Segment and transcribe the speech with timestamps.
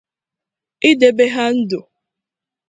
[0.89, 1.79] idebe ha ndụ